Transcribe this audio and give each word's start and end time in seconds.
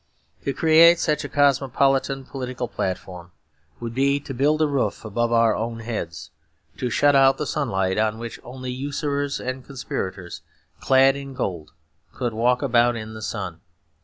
To 0.45 0.51
create 0.51 0.97
such 0.97 1.23
a 1.23 1.29
cosmopolitan 1.29 2.25
political 2.25 2.67
platform 2.67 3.33
would 3.79 3.93
be 3.93 4.19
to 4.21 4.33
build 4.33 4.59
a 4.63 4.67
roof 4.67 5.05
above 5.05 5.31
our 5.31 5.55
own 5.55 5.81
heads 5.81 6.31
to 6.77 6.89
shut 6.89 7.15
out 7.15 7.37
the 7.37 7.45
sunlight, 7.45 7.99
on 7.99 8.17
which 8.17 8.39
only 8.43 8.71
usurers 8.71 9.39
and 9.39 9.63
conspirators 9.63 10.41
clad 10.79 11.15
in 11.15 11.35
gold 11.35 11.73
could 12.15 12.33
walk 12.33 12.63
about 12.63 12.95
in 12.95 13.13
the 13.13 13.21
sun. 13.21 13.61